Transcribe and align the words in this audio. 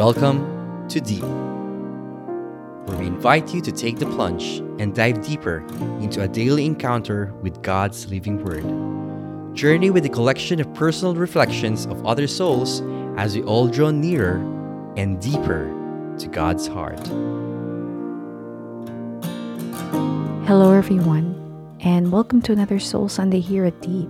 Welcome 0.00 0.88
to 0.88 0.98
Deep, 0.98 1.22
where 2.86 2.96
we 2.96 3.06
invite 3.06 3.52
you 3.52 3.60
to 3.60 3.70
take 3.70 3.98
the 3.98 4.06
plunge 4.06 4.60
and 4.80 4.94
dive 4.94 5.20
deeper 5.20 5.58
into 6.00 6.22
a 6.22 6.26
daily 6.26 6.64
encounter 6.64 7.34
with 7.42 7.60
God's 7.60 8.10
living 8.10 8.42
Word. 8.42 9.54
Journey 9.54 9.90
with 9.90 10.06
a 10.06 10.08
collection 10.08 10.58
of 10.58 10.72
personal 10.72 11.14
reflections 11.14 11.84
of 11.84 12.06
other 12.06 12.26
souls 12.26 12.80
as 13.18 13.36
we 13.36 13.42
all 13.42 13.68
draw 13.68 13.90
nearer 13.90 14.36
and 14.96 15.20
deeper 15.20 15.70
to 16.18 16.28
God's 16.28 16.66
heart. 16.66 17.06
Hello, 20.46 20.72
everyone, 20.72 21.76
and 21.80 22.10
welcome 22.10 22.40
to 22.40 22.52
another 22.52 22.78
Soul 22.78 23.10
Sunday 23.10 23.40
here 23.40 23.66
at 23.66 23.78
Deep. 23.82 24.08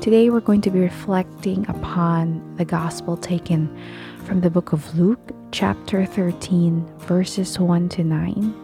Today, 0.00 0.30
we're 0.30 0.38
going 0.38 0.60
to 0.60 0.70
be 0.70 0.78
reflecting 0.78 1.68
upon 1.68 2.54
the 2.56 2.64
gospel 2.64 3.16
taken 3.16 3.76
from 4.30 4.42
the 4.42 4.48
book 4.48 4.72
of 4.72 4.96
Luke, 4.96 5.32
chapter 5.50 6.06
13, 6.06 6.86
verses 6.98 7.58
1 7.58 7.88
to 7.88 8.04
9. 8.04 8.54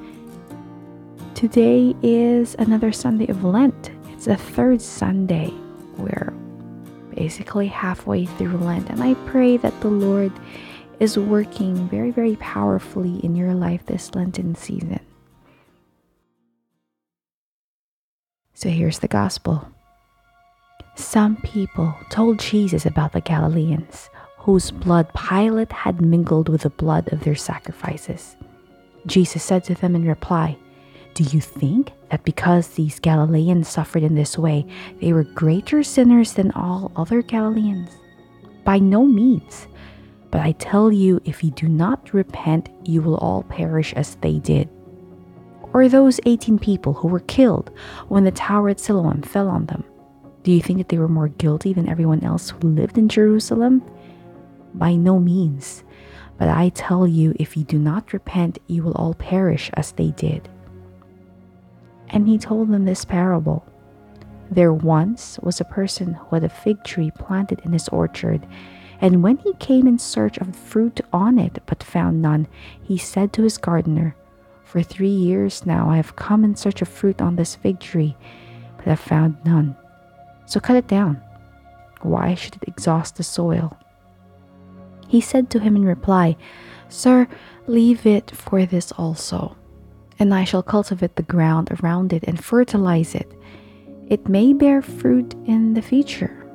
Today 1.34 1.92
is 2.04 2.54
another 2.60 2.92
Sunday 2.92 3.26
of 3.26 3.42
Lent. 3.42 3.90
It's 4.10 4.26
the 4.26 4.36
third 4.36 4.80
Sunday. 4.80 5.52
We're 5.96 6.32
basically 7.16 7.66
halfway 7.66 8.26
through 8.26 8.58
Lent, 8.58 8.90
and 8.90 9.02
I 9.02 9.14
pray 9.26 9.56
that 9.56 9.80
the 9.80 9.88
Lord 9.88 10.30
is 11.00 11.18
working 11.18 11.88
very, 11.88 12.12
very 12.12 12.36
powerfully 12.36 13.18
in 13.24 13.34
your 13.34 13.52
life 13.52 13.86
this 13.86 14.14
Lenten 14.14 14.54
season. 14.54 15.00
So 18.54 18.68
here's 18.68 19.00
the 19.00 19.08
gospel. 19.08 19.68
Some 20.94 21.38
people 21.38 21.92
told 22.08 22.38
Jesus 22.38 22.86
about 22.86 23.10
the 23.10 23.20
Galileans 23.20 24.08
whose 24.46 24.70
blood 24.70 25.12
Pilate 25.12 25.72
had 25.72 26.00
mingled 26.00 26.48
with 26.48 26.60
the 26.60 26.70
blood 26.70 27.12
of 27.12 27.24
their 27.24 27.34
sacrifices. 27.34 28.36
Jesus 29.04 29.42
said 29.42 29.64
to 29.64 29.74
them 29.74 29.96
in 29.96 30.06
reply, 30.06 30.56
Do 31.14 31.24
you 31.24 31.40
think 31.40 31.90
that 32.12 32.24
because 32.24 32.68
these 32.68 33.00
Galileans 33.00 33.66
suffered 33.66 34.04
in 34.04 34.14
this 34.14 34.38
way, 34.38 34.64
they 35.00 35.12
were 35.12 35.24
greater 35.24 35.82
sinners 35.82 36.34
than 36.34 36.52
all 36.52 36.92
other 36.94 37.22
Galileans? 37.22 37.90
By 38.62 38.78
no 38.78 39.04
means. 39.04 39.66
But 40.30 40.42
I 40.42 40.52
tell 40.52 40.92
you, 40.92 41.20
if 41.24 41.42
you 41.42 41.50
do 41.50 41.66
not 41.66 42.14
repent, 42.14 42.68
you 42.84 43.02
will 43.02 43.16
all 43.16 43.42
perish 43.42 43.94
as 43.94 44.14
they 44.14 44.38
did. 44.38 44.68
Or 45.72 45.88
those 45.88 46.20
18 46.24 46.60
people 46.60 46.92
who 46.92 47.08
were 47.08 47.18
killed 47.18 47.72
when 48.06 48.22
the 48.22 48.30
tower 48.30 48.68
at 48.68 48.78
Siloam 48.78 49.22
fell 49.22 49.48
on 49.48 49.66
them. 49.66 49.82
Do 50.44 50.52
you 50.52 50.62
think 50.62 50.78
that 50.78 50.88
they 50.88 50.98
were 50.98 51.08
more 51.08 51.30
guilty 51.30 51.72
than 51.72 51.88
everyone 51.88 52.22
else 52.22 52.50
who 52.50 52.68
lived 52.68 52.96
in 52.96 53.08
Jerusalem? 53.08 53.82
By 54.76 54.94
no 54.94 55.18
means. 55.18 55.82
But 56.38 56.48
I 56.48 56.68
tell 56.68 57.06
you, 57.06 57.34
if 57.38 57.56
you 57.56 57.64
do 57.64 57.78
not 57.78 58.12
repent, 58.12 58.58
you 58.66 58.82
will 58.82 58.92
all 58.92 59.14
perish 59.14 59.70
as 59.74 59.92
they 59.92 60.10
did. 60.10 60.48
And 62.10 62.28
he 62.28 62.38
told 62.38 62.68
them 62.68 62.84
this 62.84 63.04
parable 63.04 63.64
There 64.50 64.72
once 64.72 65.38
was 65.42 65.60
a 65.60 65.64
person 65.64 66.14
who 66.14 66.36
had 66.36 66.44
a 66.44 66.48
fig 66.48 66.84
tree 66.84 67.10
planted 67.10 67.60
in 67.64 67.72
his 67.72 67.88
orchard, 67.88 68.46
and 69.00 69.22
when 69.22 69.38
he 69.38 69.54
came 69.54 69.86
in 69.86 69.98
search 69.98 70.38
of 70.38 70.54
fruit 70.54 71.00
on 71.12 71.38
it 71.38 71.62
but 71.66 71.82
found 71.82 72.22
none, 72.22 72.46
he 72.82 72.96
said 72.96 73.32
to 73.32 73.42
his 73.42 73.58
gardener, 73.58 74.14
For 74.64 74.82
three 74.82 75.08
years 75.08 75.66
now 75.66 75.90
I 75.90 75.96
have 75.96 76.16
come 76.16 76.44
in 76.44 76.54
search 76.54 76.82
of 76.82 76.88
fruit 76.88 77.20
on 77.20 77.36
this 77.36 77.56
fig 77.56 77.80
tree, 77.80 78.16
but 78.76 78.86
have 78.86 79.00
found 79.00 79.36
none. 79.44 79.76
So 80.46 80.60
cut 80.60 80.76
it 80.76 80.86
down. 80.86 81.20
Why 82.02 82.34
should 82.34 82.56
it 82.56 82.68
exhaust 82.68 83.16
the 83.16 83.22
soil? 83.22 83.76
He 85.08 85.20
said 85.20 85.50
to 85.50 85.60
him 85.60 85.76
in 85.76 85.84
reply, 85.84 86.36
Sir, 86.88 87.28
leave 87.66 88.06
it 88.06 88.30
for 88.30 88.64
this 88.64 88.92
also, 88.92 89.56
and 90.18 90.32
I 90.32 90.44
shall 90.44 90.62
cultivate 90.62 91.16
the 91.16 91.22
ground 91.22 91.70
around 91.82 92.12
it 92.12 92.24
and 92.24 92.42
fertilize 92.42 93.14
it. 93.14 93.30
It 94.08 94.28
may 94.28 94.52
bear 94.52 94.82
fruit 94.82 95.34
in 95.46 95.74
the 95.74 95.82
future. 95.82 96.46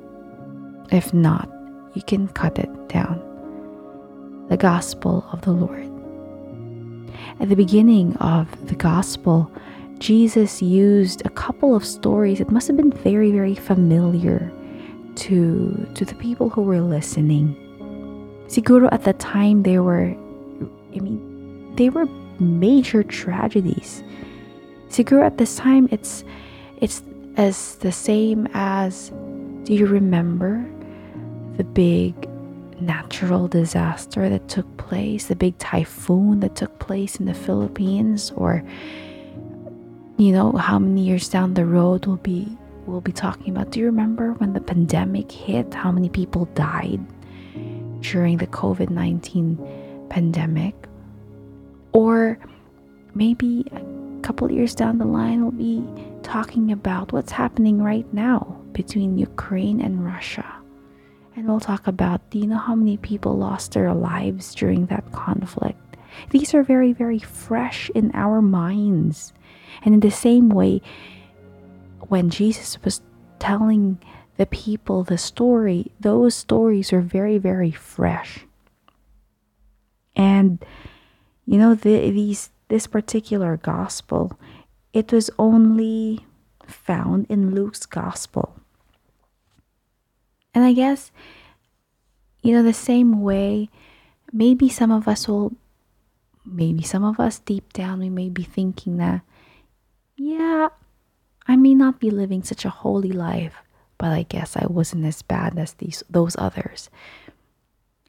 If 0.91 1.13
not, 1.13 1.49
you 1.93 2.01
can 2.01 2.27
cut 2.29 2.57
it 2.57 2.89
down. 2.89 3.19
The 4.49 4.57
Gospel 4.57 5.25
of 5.31 5.41
the 5.41 5.51
Lord. 5.51 5.89
At 7.39 7.49
the 7.49 7.55
beginning 7.55 8.15
of 8.17 8.67
the 8.67 8.75
Gospel, 8.75 9.51
Jesus 9.99 10.61
used 10.61 11.25
a 11.25 11.29
couple 11.29 11.75
of 11.75 11.85
stories 11.85 12.39
that 12.39 12.51
must 12.51 12.67
have 12.67 12.77
been 12.77 12.91
very, 12.91 13.31
very 13.31 13.55
familiar 13.55 14.51
to, 15.15 15.87
to 15.93 16.05
the 16.05 16.15
people 16.15 16.49
who 16.49 16.63
were 16.63 16.81
listening. 16.81 17.55
Siguro 18.51 18.91
at 18.91 19.05
the 19.05 19.13
time 19.13 19.63
they 19.63 19.79
were 19.79 20.11
I 20.93 20.99
mean 20.99 21.73
they 21.77 21.87
were 21.87 22.05
major 22.37 23.01
tragedies. 23.01 24.03
Siguro 24.89 25.25
at 25.25 25.37
this 25.37 25.55
time 25.55 25.87
it's 25.89 26.25
it's 26.81 27.01
as 27.37 27.75
the 27.77 27.93
same 27.93 28.49
as 28.53 29.09
do 29.63 29.73
you 29.73 29.87
remember 29.87 30.65
the 31.55 31.63
big 31.63 32.27
natural 32.81 33.47
disaster 33.47 34.27
that 34.27 34.49
took 34.49 34.67
place, 34.75 35.27
the 35.27 35.35
big 35.35 35.57
typhoon 35.57 36.41
that 36.41 36.57
took 36.57 36.77
place 36.79 37.21
in 37.21 37.27
the 37.27 37.33
Philippines 37.33 38.33
or 38.35 38.65
you 40.17 40.33
know 40.33 40.51
how 40.51 40.77
many 40.77 41.03
years 41.07 41.29
down 41.29 41.53
the 41.53 41.65
road 41.65 42.05
we'll 42.05 42.17
be 42.17 42.57
we'll 42.85 42.99
be 42.99 43.13
talking 43.13 43.55
about 43.55 43.71
do 43.71 43.79
you 43.79 43.85
remember 43.85 44.33
when 44.33 44.51
the 44.51 44.59
pandemic 44.59 45.31
hit 45.31 45.73
how 45.73 45.89
many 45.89 46.09
people 46.09 46.45
died 46.53 46.99
during 48.01 48.37
the 48.37 48.47
COVID 48.47 48.89
19 48.89 50.07
pandemic. 50.09 50.75
Or 51.93 52.39
maybe 53.15 53.65
a 53.71 54.21
couple 54.21 54.51
years 54.51 54.75
down 54.75 54.97
the 54.97 55.05
line, 55.05 55.41
we'll 55.41 55.51
be 55.51 55.83
talking 56.23 56.71
about 56.71 57.11
what's 57.11 57.31
happening 57.31 57.81
right 57.81 58.11
now 58.13 58.57
between 58.73 59.17
Ukraine 59.17 59.81
and 59.81 60.05
Russia. 60.05 60.45
And 61.35 61.47
we'll 61.47 61.59
talk 61.59 61.87
about 61.87 62.29
do 62.29 62.39
you 62.39 62.47
know 62.47 62.57
how 62.57 62.75
many 62.75 62.97
people 62.97 63.37
lost 63.37 63.73
their 63.73 63.93
lives 63.93 64.53
during 64.53 64.85
that 64.87 65.11
conflict? 65.11 65.97
These 66.29 66.53
are 66.53 66.63
very, 66.63 66.93
very 66.93 67.19
fresh 67.19 67.89
in 67.95 68.11
our 68.13 68.41
minds. 68.41 69.33
And 69.83 69.93
in 69.93 70.01
the 70.01 70.11
same 70.11 70.49
way, 70.49 70.81
when 72.09 72.29
Jesus 72.29 72.77
was 72.83 73.01
telling 73.39 73.97
the 74.41 74.47
people, 74.47 75.03
the 75.03 75.19
story, 75.19 75.91
those 75.99 76.33
stories 76.33 76.91
are 76.91 76.99
very, 76.99 77.37
very 77.37 77.69
fresh. 77.69 78.39
And 80.15 80.57
you 81.45 81.59
know, 81.59 81.75
the, 81.75 82.09
these 82.09 82.49
this 82.67 82.87
particular 82.87 83.55
gospel, 83.57 84.39
it 84.93 85.11
was 85.11 85.29
only 85.37 86.25
found 86.65 87.27
in 87.29 87.53
Luke's 87.53 87.85
gospel. 87.85 88.55
And 90.55 90.65
I 90.65 90.73
guess, 90.73 91.11
you 92.41 92.51
know, 92.51 92.63
the 92.63 92.73
same 92.73 93.21
way, 93.21 93.69
maybe 94.33 94.69
some 94.69 94.89
of 94.89 95.07
us 95.07 95.27
will, 95.27 95.53
maybe 96.43 96.81
some 96.81 97.03
of 97.03 97.19
us 97.19 97.37
deep 97.37 97.73
down, 97.73 97.99
we 97.99 98.09
may 98.09 98.29
be 98.29 98.41
thinking 98.41 98.97
that, 98.97 99.21
yeah, 100.17 100.69
I 101.47 101.55
may 101.57 101.75
not 101.75 101.99
be 101.99 102.09
living 102.09 102.41
such 102.41 102.65
a 102.65 102.71
holy 102.71 103.11
life 103.11 103.61
but 104.01 104.09
I 104.09 104.23
guess 104.23 104.57
I 104.57 104.65
wasn't 104.65 105.05
as 105.05 105.21
bad 105.21 105.59
as 105.59 105.73
these 105.77 106.01
those 106.09 106.35
others. 106.39 106.89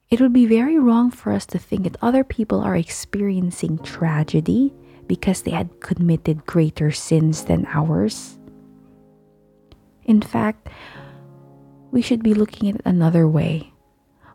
It 0.08 0.22
would 0.22 0.32
be 0.32 0.46
very 0.46 0.78
wrong 0.78 1.10
for 1.10 1.32
us 1.36 1.44
to 1.52 1.58
think 1.58 1.84
that 1.84 2.00
other 2.00 2.24
people 2.24 2.62
are 2.64 2.74
experiencing 2.74 3.76
tragedy 3.76 4.72
because 5.06 5.42
they 5.42 5.50
had 5.50 5.80
committed 5.84 6.46
greater 6.46 6.90
sins 6.92 7.44
than 7.44 7.68
ours. 7.68 8.38
In 10.04 10.22
fact, 10.22 10.72
we 11.90 12.00
should 12.00 12.22
be 12.22 12.32
looking 12.32 12.70
at 12.70 12.76
it 12.76 12.82
another 12.86 13.28
way. 13.28 13.74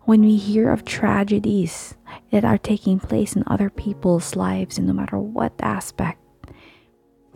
When 0.05 0.21
we 0.21 0.37
hear 0.37 0.69
of 0.69 0.85
tragedies 0.85 1.97
that 2.29 2.45
are 2.45 2.61
taking 2.61 2.99
place 2.99 3.35
in 3.35 3.43
other 3.47 3.71
people's 3.71 4.35
lives, 4.35 4.77
in 4.77 4.85
no 4.85 4.93
matter 4.93 5.17
what 5.17 5.53
aspect, 5.59 6.21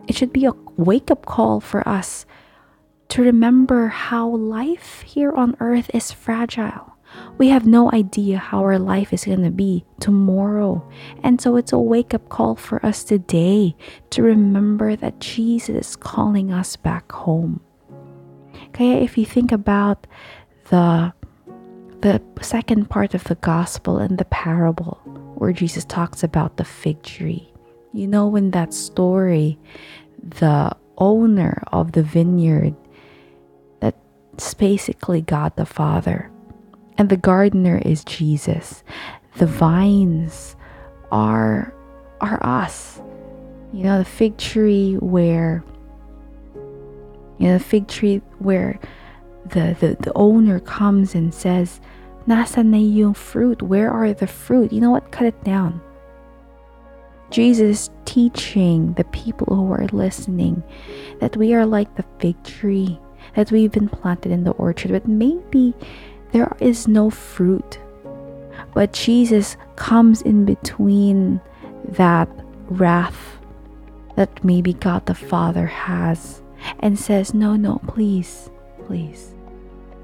it 0.07 0.13
should 0.13 0.31
be 0.31 0.45
a 0.45 0.53
wake 0.77 1.09
up 1.09 1.25
call 1.25 1.59
for 1.59 1.81
us 1.89 2.27
to 3.11 3.21
remember 3.21 3.87
how 3.87 4.25
life 4.29 5.01
here 5.01 5.33
on 5.33 5.57
earth 5.59 5.91
is 5.93 6.13
fragile. 6.13 6.95
We 7.37 7.49
have 7.49 7.67
no 7.67 7.91
idea 7.91 8.37
how 8.37 8.59
our 8.61 8.79
life 8.79 9.11
is 9.11 9.25
going 9.25 9.43
to 9.43 9.51
be 9.51 9.83
tomorrow. 9.99 10.89
And 11.21 11.41
so 11.41 11.57
it's 11.57 11.73
a 11.73 11.77
wake 11.77 12.13
up 12.13 12.29
call 12.29 12.55
for 12.55 12.83
us 12.85 13.03
today 13.03 13.75
to 14.11 14.23
remember 14.23 14.95
that 14.95 15.19
Jesus 15.19 15.89
is 15.89 15.95
calling 15.97 16.53
us 16.53 16.77
back 16.77 17.11
home. 17.11 17.59
Kaya 18.71 19.01
if 19.03 19.17
you 19.17 19.25
think 19.25 19.51
about 19.51 20.07
the 20.69 21.11
the 21.99 22.21
second 22.41 22.89
part 22.89 23.13
of 23.13 23.25
the 23.25 23.35
gospel 23.35 23.97
and 23.97 24.17
the 24.17 24.25
parable 24.25 25.01
where 25.35 25.51
Jesus 25.51 25.83
talks 25.83 26.23
about 26.23 26.55
the 26.55 26.63
fig 26.63 27.03
tree. 27.03 27.51
You 27.91 28.07
know 28.07 28.33
in 28.37 28.51
that 28.51 28.73
story 28.73 29.59
the 30.17 30.71
owner 30.97 31.61
of 31.73 31.91
the 31.91 32.03
vineyard 32.03 32.75
it's 34.33 34.53
basically 34.53 35.21
God 35.21 35.55
the 35.55 35.65
Father. 35.65 36.31
And 36.97 37.09
the 37.09 37.17
gardener 37.17 37.81
is 37.83 38.03
Jesus. 38.03 38.83
the 39.37 39.45
vines 39.45 40.55
are 41.11 41.73
are 42.19 42.39
us. 42.45 43.01
You 43.73 43.83
know, 43.83 43.97
the 43.99 44.05
fig 44.05 44.37
tree 44.37 44.95
where 44.95 45.63
you 47.39 47.47
know, 47.47 47.57
the 47.57 47.63
fig 47.63 47.87
tree 47.87 48.21
where 48.37 48.79
the, 49.45 49.75
the, 49.79 49.97
the 49.99 50.11
owner 50.13 50.59
comes 50.59 51.15
and 51.15 51.33
says, 51.33 51.81
Nasa 52.27 52.63
na 52.63 52.77
yung 52.77 53.15
fruit? 53.15 53.63
Where 53.63 53.89
are 53.89 54.13
the 54.13 54.27
fruit? 54.27 54.71
You 54.71 54.79
know 54.79 54.91
what? 54.91 55.11
Cut 55.11 55.25
it 55.25 55.43
down. 55.43 55.81
Jesus 57.31 57.89
teaching 58.05 58.93
the 58.93 59.05
people 59.05 59.55
who 59.55 59.71
are 59.71 59.87
listening 59.91 60.61
that 61.19 61.35
we 61.35 61.55
are 61.55 61.65
like 61.65 61.95
the 61.95 62.05
fig 62.19 62.41
tree, 62.43 62.99
that 63.35 63.51
we've 63.51 63.71
been 63.71 63.89
planted 63.89 64.31
in 64.31 64.43
the 64.43 64.51
orchard, 64.51 64.91
but 64.91 65.07
maybe 65.07 65.73
there 66.31 66.55
is 66.59 66.87
no 66.87 67.09
fruit. 67.09 67.79
But 68.73 68.93
Jesus 68.93 69.57
comes 69.75 70.21
in 70.21 70.45
between 70.45 71.41
that 71.89 72.29
wrath 72.69 73.37
that 74.15 74.43
maybe 74.43 74.73
God 74.73 75.05
the 75.05 75.15
Father 75.15 75.65
has 75.65 76.41
and 76.79 76.97
says, 76.97 77.33
No, 77.33 77.55
no, 77.55 77.81
please, 77.87 78.49
please. 78.85 79.33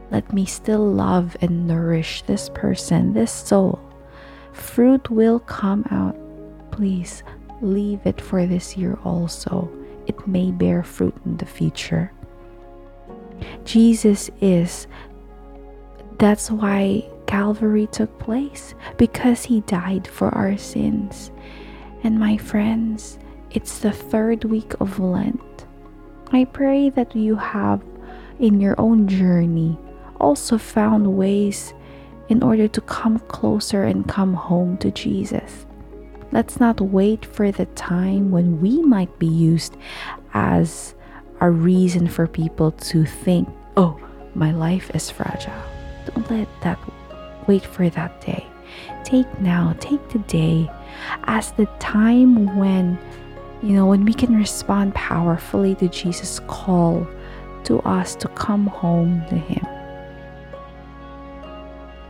Let 0.09 0.31
me 0.31 0.45
still 0.45 0.85
love 0.85 1.35
and 1.41 1.67
nourish 1.67 2.21
this 2.23 2.49
person, 2.49 3.13
this 3.13 3.31
soul. 3.31 3.79
Fruit 4.53 5.09
will 5.09 5.39
come 5.39 5.85
out. 5.91 6.15
Please 6.71 7.23
leave 7.61 7.99
it 8.05 8.21
for 8.21 8.45
this 8.45 8.77
year 8.77 8.97
also. 9.03 9.69
It 10.07 10.27
may 10.27 10.51
bear 10.51 10.83
fruit 10.83 11.15
in 11.25 11.37
the 11.37 11.45
future. 11.45 12.11
Jesus 13.65 14.29
is. 14.41 14.87
That's 16.19 16.49
why 16.49 17.07
Calvary 17.27 17.87
took 17.87 18.17
place, 18.19 18.73
because 18.97 19.45
he 19.45 19.61
died 19.61 20.07
for 20.07 20.29
our 20.33 20.57
sins. 20.57 21.31
And 22.03 22.19
my 22.19 22.37
friends, 22.37 23.19
it's 23.51 23.79
the 23.79 23.91
third 23.91 24.45
week 24.45 24.73
of 24.79 24.99
Lent. 24.99 25.65
I 26.31 26.45
pray 26.45 26.89
that 26.91 27.15
you 27.15 27.35
have 27.35 27.81
in 28.39 28.59
your 28.59 28.75
own 28.79 29.07
journey 29.07 29.77
also 30.19 30.57
found 30.57 31.17
ways 31.17 31.73
in 32.29 32.43
order 32.43 32.67
to 32.67 32.81
come 32.81 33.19
closer 33.19 33.83
and 33.83 34.07
come 34.07 34.33
home 34.33 34.77
to 34.79 34.91
Jesus. 34.91 35.65
Let's 36.31 36.59
not 36.59 36.81
wait 36.81 37.25
for 37.25 37.51
the 37.51 37.65
time 37.67 38.31
when 38.31 38.59
we 38.59 38.81
might 38.81 39.17
be 39.17 39.27
used 39.27 39.77
as 40.33 40.93
a 41.39 41.49
reason 41.49 42.07
for 42.07 42.27
people 42.27 42.71
to 42.71 43.05
think, 43.05 43.47
oh, 43.75 43.99
my 44.35 44.51
life 44.51 44.89
is 44.93 45.09
fragile. 45.09 45.53
Don't 46.05 46.29
let 46.29 46.47
that 46.61 46.79
wait 47.47 47.65
for 47.65 47.89
that 47.89 48.21
day. 48.21 48.45
Take 49.03 49.39
now, 49.39 49.75
take 49.79 50.07
today 50.09 50.69
as 51.23 51.51
the 51.53 51.65
time 51.79 52.57
when 52.57 52.97
you 53.63 53.73
know, 53.73 53.87
when 53.87 54.05
we 54.05 54.13
can 54.13 54.35
respond 54.35 54.93
powerfully 54.93 55.73
to 55.75 55.87
Jesus' 55.87 56.39
call 56.47 57.07
to 57.63 57.79
us 57.79 58.15
to 58.15 58.27
come 58.29 58.67
home 58.67 59.23
to 59.29 59.35
Him. 59.35 59.65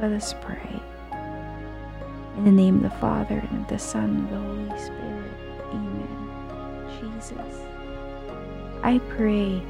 Let 0.01 0.11
us 0.11 0.35
pray. 0.41 0.81
In 2.37 2.43
the 2.43 2.51
name 2.51 2.77
of 2.77 2.83
the 2.83 2.97
Father, 2.99 3.39
and 3.49 3.61
of 3.61 3.67
the 3.69 3.79
Son, 3.79 4.03
and 4.03 4.23
of 4.25 4.29
the 4.29 4.37
Holy 4.37 4.83
Spirit. 4.83 5.31
Amen. 5.71 7.21
Jesus, 7.21 7.61
I 8.83 8.99
pray 9.09 9.61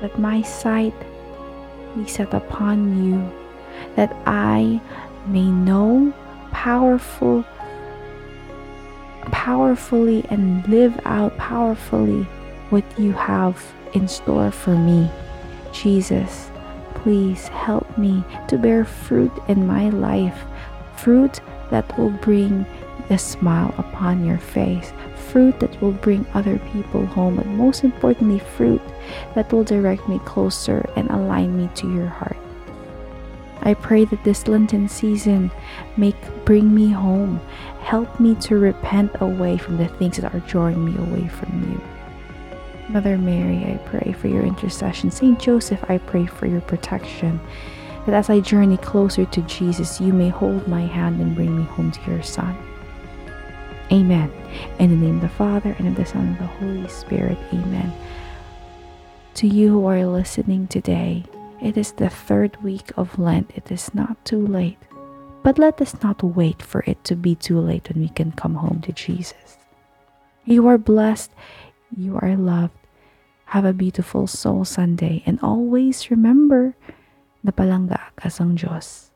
that 0.00 0.18
my 0.18 0.42
sight 0.42 0.94
be 1.96 2.06
set 2.08 2.34
upon 2.34 3.04
you, 3.04 3.32
that 3.96 4.14
I 4.26 4.80
may 5.26 5.50
know 5.50 6.12
powerful 6.50 7.44
powerfully 9.32 10.24
and 10.30 10.66
live 10.68 10.98
out 11.04 11.36
powerfully 11.38 12.24
what 12.70 12.84
you 12.98 13.12
have 13.12 13.62
in 13.94 14.06
store 14.06 14.50
for 14.50 14.76
me. 14.76 15.08
Jesus, 15.72 16.50
please 16.94 17.48
help 17.48 17.98
me 17.98 18.24
to 18.48 18.58
bear 18.58 18.84
fruit 18.84 19.32
in 19.48 19.66
my 19.66 19.88
life, 19.90 20.44
fruit 20.96 21.40
that 21.70 21.98
will 21.98 22.10
bring 22.10 22.66
a 23.10 23.18
smile 23.18 23.74
upon 23.78 24.24
your 24.24 24.38
face, 24.38 24.92
fruit 25.30 25.58
that 25.60 25.80
will 25.80 25.92
bring 25.92 26.26
other 26.34 26.58
people 26.72 27.04
home, 27.06 27.38
and 27.38 27.58
most 27.58 27.84
importantly, 27.84 28.38
fruit 28.38 28.82
that 29.34 29.52
will 29.52 29.64
direct 29.64 30.08
me 30.08 30.18
closer 30.24 30.88
and 30.96 31.10
align 31.10 31.56
me 31.56 31.68
to 31.74 31.92
your 31.92 32.06
heart. 32.06 32.36
I 33.62 33.74
pray 33.74 34.04
that 34.06 34.24
this 34.24 34.46
Lenten 34.46 34.88
season 34.88 35.50
may 35.96 36.14
bring 36.44 36.74
me 36.74 36.90
home. 36.90 37.40
Help 37.80 38.20
me 38.20 38.34
to 38.36 38.58
repent 38.58 39.12
away 39.20 39.56
from 39.56 39.78
the 39.78 39.88
things 39.88 40.18
that 40.18 40.34
are 40.34 40.40
drawing 40.40 40.84
me 40.84 40.96
away 40.98 41.28
from 41.28 41.70
you. 41.70 41.80
Mother 42.90 43.16
Mary, 43.16 43.64
I 43.64 43.78
pray 43.86 44.12
for 44.12 44.28
your 44.28 44.42
intercession. 44.42 45.10
Saint 45.10 45.40
Joseph, 45.40 45.82
I 45.88 45.96
pray 45.98 46.26
for 46.26 46.46
your 46.46 46.60
protection. 46.60 47.40
That 48.04 48.14
as 48.14 48.28
I 48.28 48.40
journey 48.40 48.76
closer 48.76 49.24
to 49.24 49.40
Jesus, 49.42 49.98
you 49.98 50.12
may 50.12 50.28
hold 50.28 50.68
my 50.68 50.82
hand 50.82 51.20
and 51.22 51.34
bring 51.34 51.56
me 51.56 51.64
home 51.64 51.90
to 51.90 52.10
your 52.10 52.22
Son. 52.22 52.54
Amen. 53.92 54.32
In 54.78 54.90
the 54.90 54.96
name 54.96 55.16
of 55.16 55.22
the 55.22 55.28
Father, 55.28 55.74
and 55.78 55.88
of 55.88 55.96
the 55.96 56.06
Son, 56.06 56.22
and 56.22 56.32
of 56.34 56.38
the 56.38 56.46
Holy 56.58 56.88
Spirit. 56.88 57.38
Amen. 57.52 57.92
To 59.34 59.46
you 59.46 59.68
who 59.70 59.86
are 59.86 60.06
listening 60.06 60.66
today, 60.68 61.24
it 61.60 61.76
is 61.76 61.92
the 61.92 62.08
third 62.08 62.56
week 62.62 62.92
of 62.96 63.18
Lent. 63.18 63.50
It 63.54 63.70
is 63.70 63.94
not 63.94 64.22
too 64.24 64.46
late. 64.46 64.78
But 65.42 65.58
let 65.58 65.80
us 65.80 65.94
not 66.02 66.22
wait 66.22 66.62
for 66.62 66.82
it 66.86 67.04
to 67.04 67.16
be 67.16 67.34
too 67.34 67.60
late 67.60 67.88
when 67.88 68.00
we 68.00 68.08
can 68.08 68.32
come 68.32 68.54
home 68.54 68.80
to 68.82 68.92
Jesus. 68.92 69.58
You 70.44 70.66
are 70.68 70.78
blessed. 70.78 71.30
You 71.94 72.18
are 72.20 72.36
loved. 72.36 72.76
Have 73.52 73.64
a 73.64 73.72
beautiful 73.72 74.26
Soul 74.26 74.64
Sunday. 74.64 75.22
And 75.26 75.38
always 75.42 76.10
remember 76.10 76.76
na 77.44 77.52
palangga 77.52 78.00
ka 78.16 78.28
sang 78.28 78.56
Diyos. 78.56 79.13